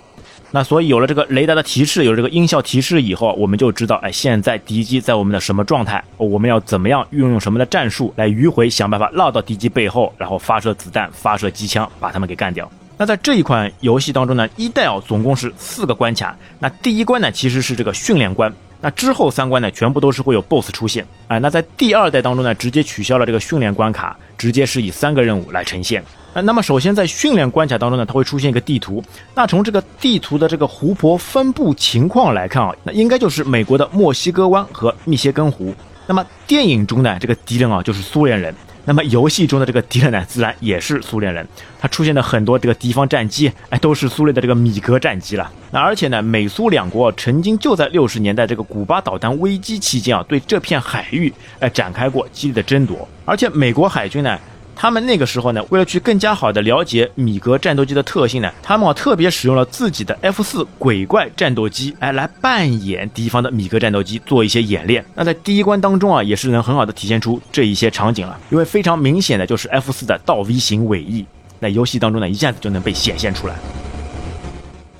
[0.51, 12.69] 那所以有了这个雷达的提示，有了这个音效提示以后，我们就知道，哎，现在敌机在我们的什么状态，我们要怎么样运用什么的战术来迂回，想办法绕到敌机背后，然后发射子弹、发射机枪，把他们给干掉。
[12.97, 16.35] 那在这一款游戏当中呢，一代哦总共是四个关卡。
[16.59, 21.05] 那第一关呢其实是这个训练关，那之后三关呢全部都是会有 BOSS 出现。
[21.27, 26.03] 哎，那在第二代当中呢，直接取消了这个训练关卡，直接是以三个任务来呈现。
[26.33, 29.03] 那么首先在训练关卡当中呢，它会出现一个地图。
[29.35, 35.73] 那从这个地图的这个湖泊分布情况来看啊，那应该就是美国的墨西哥湾和密歇根湖。
[36.07, 38.53] 那么电影中呢，这个敌人啊就是苏联人。
[38.85, 41.45] 那么游戏中的这个敌人呢，自然也是苏联人。
[41.79, 45.51] 它出现的很多这个敌方战机，哎，都是苏联的这个米格战机了。
[45.71, 53.07] 那而且呢，美苏两国曾经就在六十年代这个古巴导弹危机期间啊，对这片海域哎展开过激烈的争夺。
[53.25, 54.37] 而且美国海军呢。
[54.81, 65.03] 他们那个时候呢，为了去更加好的了解米格战斗机的特性呢，他们啊特别使用了自己的 F 四鬼怪战斗机，哎，来扮演敌方的米格战斗机，做一些演练。
[65.15, 71.25] 那在第一关当中啊，也是能很好的体现出这一些场景了，因为非常明显的就是 F 四的倒 V 型尾翼，
[71.59, 73.55] 在游戏当中呢，一下子就能被显现出来。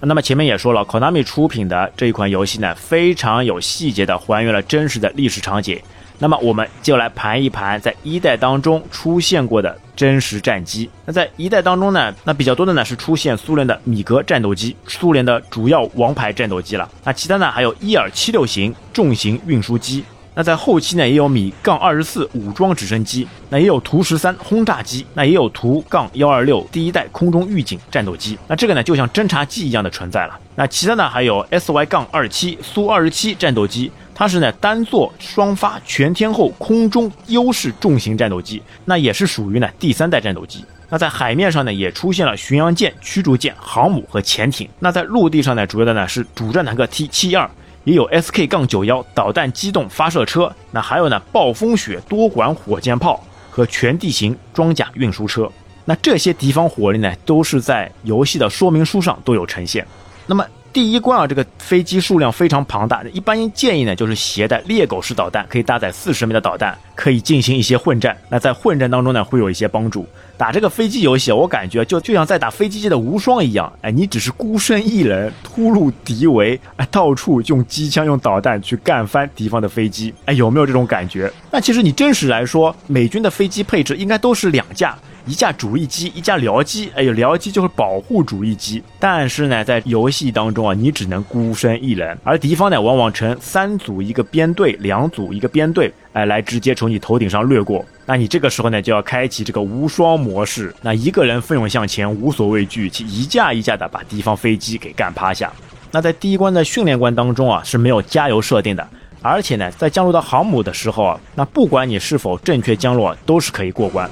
[0.02, 5.80] 那么前面也说了，Konami 出品的这一款游戏呢，非常有细节的还原了真实的历史场景。
[6.19, 10.89] 那么我们就来盘一盘在一代当中出现过的真实战机。
[11.05, 16.88] 那在一代当中呢，那比较多的呢是出现苏联的米格战斗机，苏联的主要王牌战斗机了。
[17.05, 20.03] 那其他呢还有伊尔七六型重型运输机。
[20.36, 28.38] 那在后期呢也有米杠二十四武装直升机，那也有图十三轰炸机，那也有图杠幺二六第一代空中预警战斗机。
[28.47, 30.38] 那这个呢就像侦察机一样的存在了。
[30.55, 33.89] 那其他呢还有 SY 杠二七苏二十七战斗机。
[34.19, 40.65] 它是呢单座双发全天候空中优势重型战斗机，那也是属于呢第三代战斗机。
[40.89, 44.67] 那在海面上呢也出现了巡洋舰、驱逐舰、航母和潜艇。
[44.79, 47.49] 那在陆地上呢主要的呢是主战坦克 T 七二，
[47.86, 50.53] 也有 SK 杠九幺导弹机动发射车。
[50.71, 55.49] 那还有呢暴风雪多管火箭炮和全地形装甲运输车。
[55.86, 59.88] 那这些敌方火力呢都是在游戏的说明书上都有呈现。
[60.27, 60.45] 那么。
[60.71, 68.15] 第一关啊，这个飞机数量非常庞大，一般建议呢就是携带猎狗式导弹，可以搭载四十枚的导弹，可以进行一些混战。
[68.29, 70.08] 那在混战当中呢，会有一些帮助。
[70.38, 81.29] 打这个飞机游戏，我感觉就就像在打飞机界的无双一样，哎，你只是孤身一人突入敌围，哎，到处用机枪、用导弹去干翻敌方的飞机，哎，有没有这种感觉？
[81.51, 84.97] 那其实你真实来说，美军的飞机配置应该都是两架。
[85.30, 88.82] 一架主力机，一架僚机，哎呦，僚机就是保护主力机。
[88.98, 97.86] 但是呢，在游戏当中啊，你只能孤身一人，而敌方呢，往往成三组一个编队，两组一个编队，哎，来直接从你头顶上掠过。
[98.08, 105.54] 那你这个时候呢，就要开启这个无双模式，那一个人奋勇向前，无所畏惧，去一架一架的把敌方飞机给干趴下。
[105.92, 108.88] 那在第一关的训练关当中啊，是没有加油设定的，
[109.22, 114.10] 而且呢，在降落到航母的时候啊，那不管你是否正确降落，都是可以过关。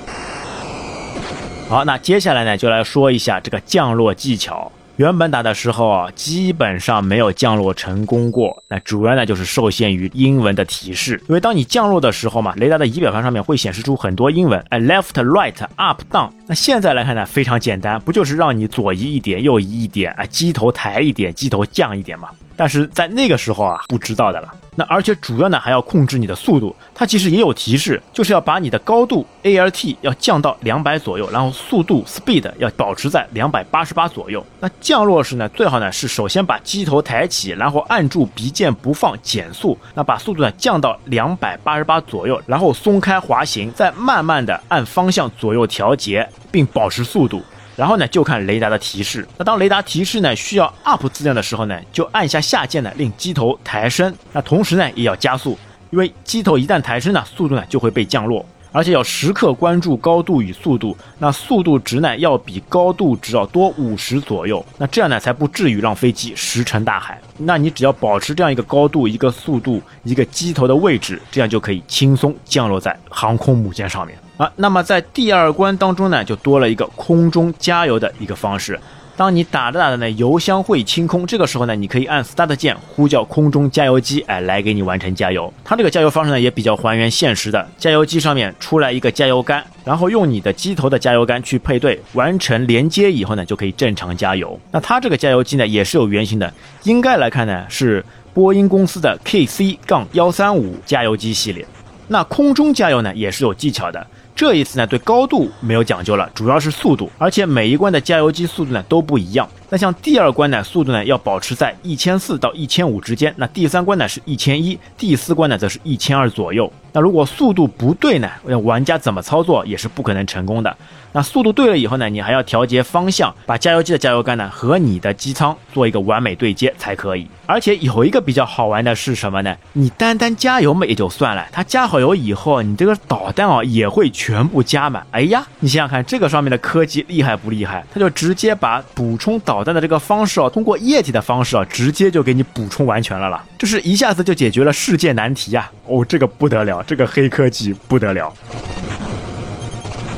[1.69, 4.71] 好，那接下来呢，就来说一下这个降落技巧。
[4.95, 8.63] 原本打的时候啊，基本上没有降落成功过。
[8.69, 16.29] 那主要呢就是受限于英文的提示，因为当你降落的时候嘛，雷达的仪表盘上面会显示出很多英文，哎，left、right、up、down。
[16.47, 22.29] 那现在来看呢，非常简单，不就是让你左移一点，右移一点，哎，机头抬一点，机头降一点嘛？
[22.57, 24.53] 但是在那个时候啊，不知道的了。
[24.75, 34.45] 那而且主要呢还要控制你的速度，它其实也有提示，就是要把你的高度 A L T 要降到两百左右，然后速度 speed 要保持在两百八十八左右。
[34.59, 47.41] 那降落时呢，最好呢是首先把机头抬起，然后按住鼻键不放减速，那把速度呢降到两百八十八左右，然后松开滑行，再慢慢的按方向左右调节，并保持速度。
[47.77, 49.25] 然后呢，就看雷达的提示。
[49.37, 54.13] 那当雷达提示呢需要 up 字量的时候呢，就按下下键呢，令机头抬升。
[54.33, 55.57] 那同时呢，也要加速，
[55.91, 58.43] 因为机头一旦抬升呢，速度呢就会被降落。
[58.73, 67.19] 而且要时刻关注高度与速度，那速度值呢要比高度值要多五十左右，那这样呢才不至于让飞机石沉大海。
[67.37, 74.51] 那你只要保持这样一个高度、一个速度、一个机头的位置，这样就可以轻松降落在航空母舰上面啊。
[74.55, 78.79] 那么在第二关当中呢，就多了一个空中加油的一个方式。
[79.15, 85.51] 当你打着打着呢，油箱会清空，这个时候呢，你可以按 Start 键呼叫空中加油机，哎，来给你完成加油。
[85.63, 87.67] 它这个加油方式呢，也比较还原现实的。
[87.79, 94.59] 加油机上面出来一个加油杆，然后用你的机头的加油杆去配对，完成连接以后呢，就可以正常加油。
[94.69, 101.65] 那它这个加油机呢，也是有原型的，应该来看呢，是波音公司的 KC 杠幺三五加油机系列。
[102.09, 104.05] 那空中加油呢，也是有技巧的。
[104.37, 109.49] 这一次呢，对高度没有讲究了，主要是速度，而且每一关的加油机速度呢都不一样。
[109.69, 116.71] 那像第二关呢，速度呢要保持在一千四到一千五之间；那第三关呢是一千一，第四关呢则是一千二左右。
[116.93, 118.29] 那如果速度不对呢，
[118.63, 120.75] 玩家怎么操作也是不可能成功的。
[121.11, 127.27] 那速度对了以后呢，你还要调节方向，把加油机的加油杆呢和你的机舱做一个完美对接才可以。
[127.45, 129.55] 而且有一个比较好玩的是什么呢？
[129.73, 135.05] 你单单加油嘛也就算了，它加好油以后，你这个导弹啊也会全部加满。
[135.11, 137.85] 哎呀，你想想看，这个上面的科技厉害不厉害？
[137.93, 145.67] 它就直接把补充导导弹的这个方式啊，通过液体的方式啊，直接就给你补充完全了啦，就是一下子就解决了世界难题呀！
[145.87, 148.31] 哦，这个不得了，这个黑科技不得了。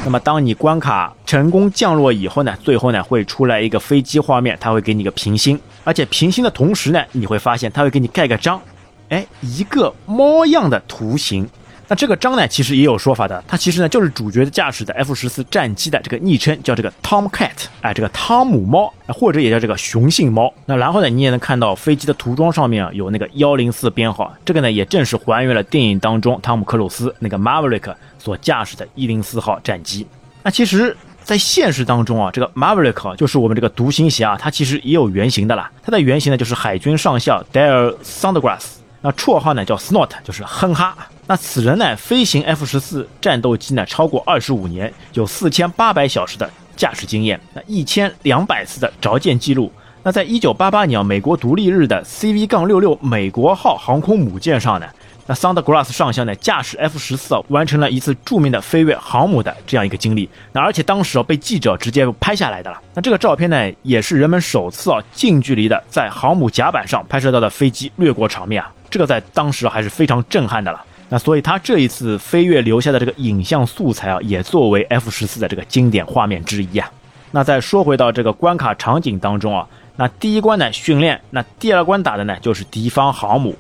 [0.04, 8.62] 那么，当你关卡成功降落以后呢，最后呢会出来一个飞机画面，它会给你个平星，而且平星的同时呢，你会发现它会给你盖个章，
[9.08, 11.48] 哎，一个猫样的图形。
[11.90, 20.54] 那这个章呢，其实也有说法的，它其实呢就是主角驾驶的 F 十四战机的这个昵称，叫这个 Tomcat，哎，这个汤姆猫，或者也叫这个雄性猫。
[20.68, 30.06] 那然后呢，你也能看到飞机的涂装上面啊有那个幺零四编号，这个呢也正是还原了电影当中汤姆克鲁斯那个 Maverick 所驾驶的一零四号战机。
[30.44, 30.96] 那其实。
[31.22, 35.70] 在现实当中啊，这个 Maverick 就是我们这个独行侠啊，它其实也有原型的啦。
[35.84, 38.62] 它的原型呢就是海军上校 Dale Sandgrass，
[39.02, 40.98] 那绰号呢叫 Snort，就是哼哈。
[41.30, 49.72] 那此人呢飞行 F 十四战斗机呢超过二十五年，有四千八百小时的驾驶经验，那一千两百次的着舰记录。
[50.02, 54.88] 那在一九八八年美国独立日的 CV 杠六六美国号航空母舰上呢。
[55.28, 60.28] 那桑德格拉斯上校呢，驾驶 F 十四完成了一次著名的飞越航母的这样一个经历。
[60.52, 62.82] 那而且当时啊，被记者直接拍下来的了。
[62.96, 70.84] 那这个照片呢，也是人们首次啊近距离的在航母甲板上拍摄到的飞机掠过场面啊，这个在当时还是非常震撼的了。
[71.10, 76.90] 那所以他这一次飞跃留下的这个影像素材啊，也作为 F 十四的这个经典画面之一啊。
[77.32, 83.56] 那再说回到这个关卡场景当中啊，那第一关呢训练，那第二关打的呢就是敌方航母。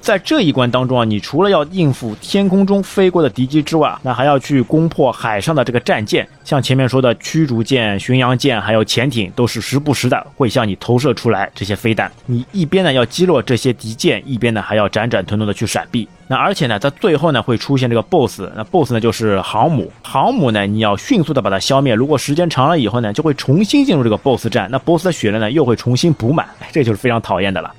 [0.00, 12.10] 在这一关当中啊，你除了要应付天空中飞过的敌机之外，那还要去攻破海上的这个战舰，像前面说的驱逐舰、巡洋舰，还有潜艇，都是时不时的会向你投射出来这些飞弹。
[12.24, 16.08] 你一边呢要击落这些敌舰，一边呢还要辗转腾挪的去闪避。
[16.26, 19.92] 那而且呢，在最后呢会出现这个 BOSS，那 BOSS 呢就是航母。
[20.02, 27.70] 航母呢你要迅速的把它消灭，如果时间长了以后呢，就会重新进入这个 BOSS 战，那 BOSS 的血量呢又会重新补满，这就是非常讨厌的了。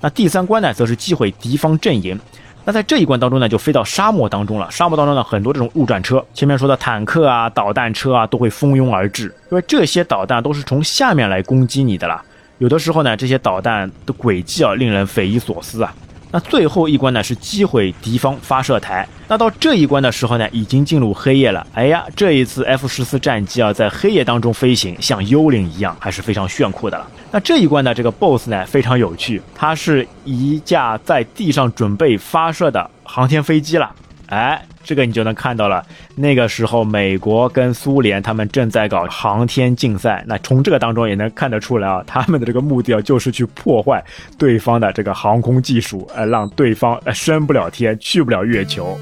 [0.00, 2.18] 那第三关呢，则是击毁敌方阵营。
[2.64, 4.68] 那在这一关当中呢，就飞到沙漠当中了。
[4.70, 12.20] 沙漠当中呢，很多这种陆战车，前面说的坦克啊、导弹车啊，都会蜂拥而至，因为这些导弹都是从下面来攻击你的啦。
[12.58, 15.94] 有的时候呢，这些导弹的轨迹啊，令人匪夷所思啊。
[16.36, 19.08] 那最后一关呢是击毁敌方发射台。
[19.26, 21.66] 那到这一关的时候呢，已经进入黑夜了。
[21.72, 27.10] 哎呀，这一次 F 十四战机啊，在黑夜当中飞行，像幽灵一样，还是非常炫酷的了。
[27.30, 33.90] 那这一关呢这个 BOSS 呢，非常有趣，它是一架在地上准备发射的航天飞机了。
[34.26, 34.62] 哎。
[34.86, 44.02] 这个你就能看到了，那个时候美国跟苏联他们正在搞航天竞赛，那从这个当中也能看得出来啊，他们的这个目的啊就是去破坏
[44.38, 48.96] 对方的这个航空技术，呃，让对方呃升不了天，去不了月球。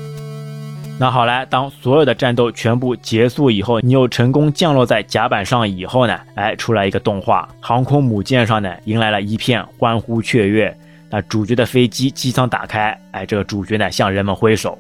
[0.99, 10.75] 那好来，当所有的战斗全部结束以后，你又成功降落在甲板上以后呢，哎，出来一个动画，航空母舰上呢迎来了一片欢呼雀跃，
[11.11, 14.79] 那主角的飞机机舱打开，哎，这个主角呢向人们挥手。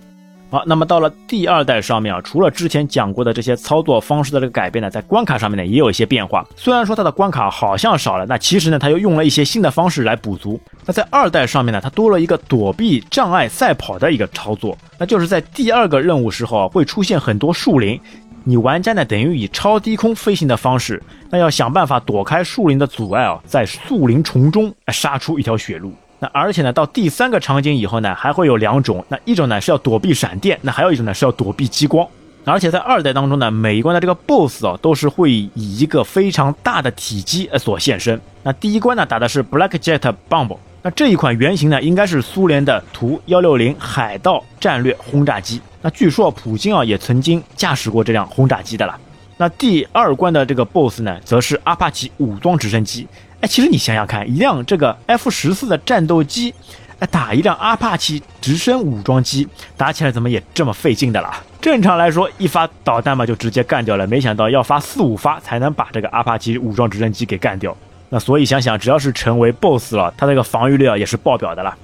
[0.54, 6.46] 好，那么到了第二代上面啊，除了之前讲过的这些操作方式的这个改变呢，在关卡上面呢也有一些变化。
[6.54, 10.60] 虽然说它的关卡好像少了，那其实呢，它又用了一些新的方式来补足。
[10.86, 18.00] 那在二代上面呢，它多了一个躲避障碍赛跑的一个操作，那就是在第二个任务时候啊，会出现很多树林，
[18.44, 25.92] 你玩家呢等于以超低空飞行的方式，那要想办法躲开树林的阻碍啊，在树林丛中杀出一条血路。
[26.24, 29.04] 那而且呢，到第三个场景以后呢，还会有两种。
[29.10, 32.08] 那一种呢是要躲避闪电，那还有一种呢是要躲避激光。
[32.46, 38.18] 而且在二代当中呢，每一关的这个 BOSS 哦，都是会以一个非常大的体积呃所现身。
[38.42, 45.60] 那第一关呢打的是 Black Jet Bomb，那这一款原型呢应该是苏联的图幺六零海盗战略轰炸机。
[45.82, 48.98] 那据说普京啊也曾经驾驶过这辆轰炸机的了。
[49.36, 53.06] 那第二关的这个 BOSS 呢，则是阿帕奇武装直升机。
[53.44, 56.54] 哎，其实你想想看，一辆这个 F 十四的战斗机，
[56.98, 61.42] 哎，打一辆阿帕奇直升武装机，打起来怎么也这么费劲的啦？
[61.60, 67.76] 正常来说，一发导弹嘛就直接干掉了，没想到要发四五发才能把这个阿帕奇武装直升机给干掉。
[68.08, 71.76] 那所以想想，只要是成为 BOSS 了，他这个防御力啊也是爆表的了。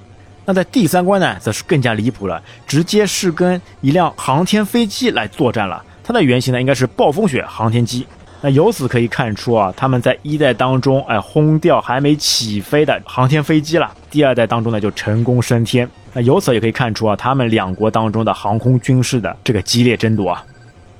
[0.45, 5.85] 那在第三关呢，则是更加离谱了，直接是跟一辆航天飞机来作战了。
[6.03, 8.07] 它的原型呢，应该是暴风雪航天机。
[8.43, 13.91] 那由此可以看出啊，他们在一代当中，哎，轰掉还没起飞的航天飞机了。
[14.09, 15.87] 第二代当中呢，就成功升天。
[16.13, 20.43] 那由此也可以看出啊，他们两国当中的航空军事的这个激烈争夺啊。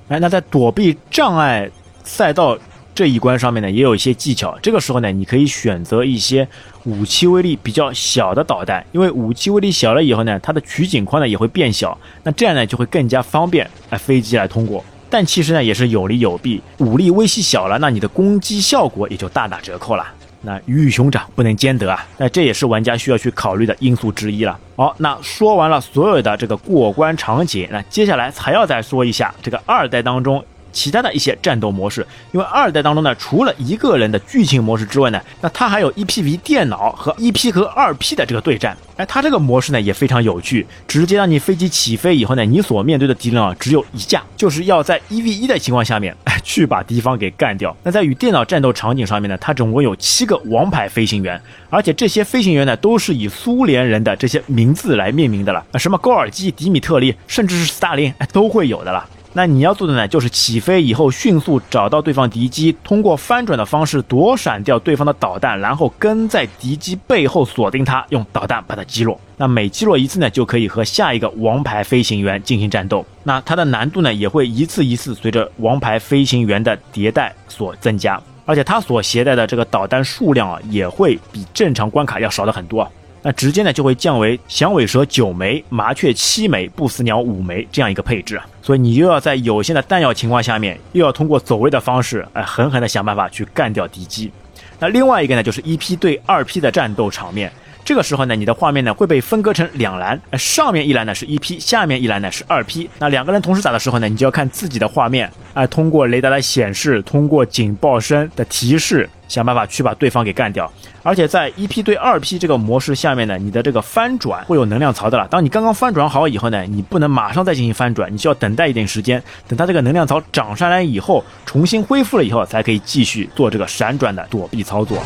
[0.10, 1.68] 哎，那在躲避障碍
[2.04, 2.56] 赛道
[2.94, 4.56] 这一关上面呢，也有一些技巧。
[4.62, 6.48] 这个时候呢，你可以选择一些
[6.84, 14.86] 武器威力比较小的导弹，因为武器威力小了以后呢，它的取景框呢也会变小，那这样呢就会更加方便哎飞机来通过。
[15.12, 16.60] 但其实呢，也是有利有弊。
[16.80, 20.08] 武力威胁小了，那你的攻击效果也就大打折扣了。
[20.44, 24.58] 那鱼与熊掌不能兼得啊，那这也是玩家需要去考虑的因素之一了。
[24.76, 30.44] 好，那说完了所有的这个过关场景，那接下来还要再说一下这个二代当中。
[30.72, 38.78] 其他的一些战斗模式，因为二代当中呢，除了一个人的剧情模式之外呢，那它还有一 p v 电脑和一 P 和二 P 的这个对战。
[38.98, 47.76] 哎，它这个模式呢也非常有趣，直接让你飞机起飞以后呢，你所面对的敌人啊只有一架，就是要在一 v 一的情况下面，哎，去把敌方给干掉。
[47.84, 59.08] 那在与电脑战斗场景上面呢，它总共有七个王牌飞行员，而且这些飞行员呢都是以苏联人的这些名字来命名的了，什么高尔基、迪米特利，甚至是斯大林，哎，都会有的了。
[59.34, 69.20] 那你要做的呢，就是起飞以后迅速找到对方敌机，通过翻转的方式躲闪掉对方的导弹，然后跟在敌机背后锁定它，用导弹把它击落。
[69.38, 73.06] 那每击落一次呢，就可以和下一个王牌飞行员进行战斗。
[73.24, 82.92] 那它的难度呢，也会一次一次随着王牌飞行员的迭代所增加，而且它所携带的这个导弹数量啊，也会比正常关卡要少的很多。
[83.24, 94.32] 那直接呢就会降为响尾蛇九枚、麻雀七枚、不死鸟五枚这样一个配置啊，所以你又要在有限的弹药情况下面，又要通过走位的方式，哎，狠狠的想办法去干掉敌机。
[94.80, 97.52] 那另外一个呢，就是一批对二批的战斗场面。
[97.92, 102.90] 这个时候呢，你的画面呢会被分割成两栏，上面一栏呢是一批，下面一栏呢是二批。
[103.00, 110.72] 那两个人同时打的时候呢，你就要看自己的画面，啊，通过雷达的显示，通过警报声的提示，想办法去把对方给干掉。
[111.04, 115.28] 而且在一批对二批这个模式下面呢，你的这个翻转会有能量槽的了。
[115.28, 124.98] 当你刚刚翻转好以后呢，你不能马上再进行翻转，你需要等待一点时间，等它这个能量槽涨上来以后，重新恢复了以后，才可以继续做这个闪转的躲避操作。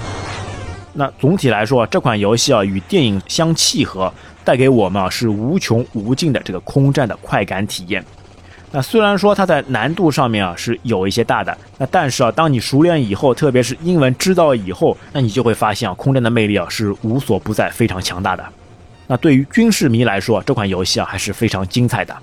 [0.97, 4.11] 那总体来说，这款游戏啊与电影相契合，
[4.45, 8.03] 带给我们啊是无穷无尽的这个空战的快感体验。
[8.71, 18.43] 那虽然说它在难度上面啊是有一些大的，那但是啊当你熟练以后，特别是英文知道以后，那你就会发现啊空战的魅力啊是无所不在，非常强大的。
[19.07, 22.15] 那对于军事迷来说，这款游戏啊还是非常精彩的。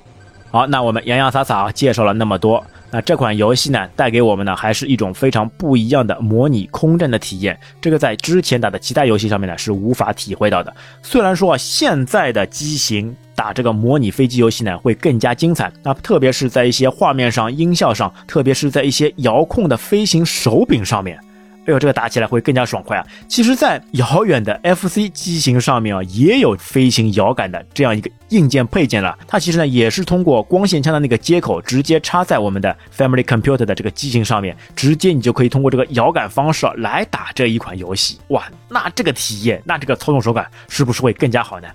[0.51, 2.63] 好，那我们洋洋洒洒介绍了那么多。
[2.93, 7.59] 那这款游戏呢，带给我们呢，还是一种非常不一样的模拟空战的体验。
[7.81, 10.73] 这个在之前打的其他游戏上面呢，是无法体会到的。
[11.03, 15.73] 虽然说啊，现在的机型打这个模拟飞机游戏呢，会更加精彩。
[15.83, 21.19] 那特别是在一些画面上、音效上，特别是在一些遥控的飞行手柄上面。
[21.65, 23.07] 哎呦，这个打起来会更加爽快啊！
[23.29, 29.17] 其实，在遥远的 FC 机型上面啊，也有飞行遥感的这样一个硬件配件了。
[29.29, 38.19] 它其实呢，也是通过光线枪的那个接口直接插在我们的 Family Computer 的这个机型上面，直接你就可以通过这个遥感方式来打这一款游戏。
[38.29, 41.69] 哇，那这个体验，那这个操纵手感是不是会更加好呢？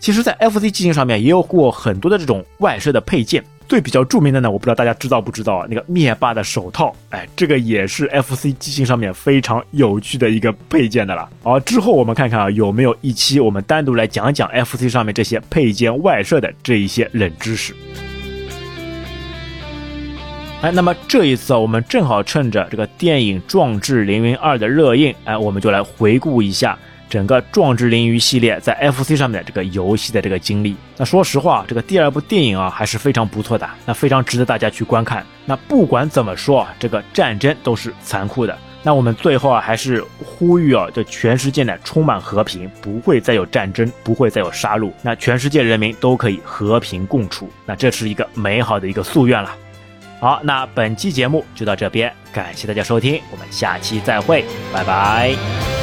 [0.00, 3.44] 其实，在 FC 机型上面也有过很多的这种外设的配件。
[3.72, 5.66] 最比较著名的呢，我不知道大家知道不知道啊？
[5.66, 11.26] 那个灭霸的手套，哎，这个也是 FC 机型上面非常有趣的一个配件的了。
[11.42, 17.74] 好之后我们看看啊，有没有一期我们单独来讲讲 FC 上面这些配件外设的这一些冷知识。
[20.60, 26.78] 哎，那么这一次啊，我们正好趁着这个电影《壮志凌云二》的热映，哎，我们就来回顾一下。
[27.12, 35.22] 整个《壮志凌云》系列在 FC 上面的这个游戏的这个经历，那说实话，这个第二部电影啊还是非常不错的，那非常值得大家去观看。
[35.44, 38.58] 那不管怎么说，这个战争都是残酷的。
[38.82, 47.46] 那我们最后啊还是呼吁啊，这全世界呢充满和平，不会再有战争，不会再有杀戮，那全世界人民都可以和平共处。
[47.66, 49.54] 那这是一个美好的一个夙愿了。
[50.18, 55.81] 好，那本期节目就到这边，感谢大家收听，我们下期再会，拜拜。